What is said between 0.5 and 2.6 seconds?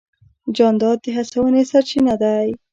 جانداد د هڅونې سرچینه دی.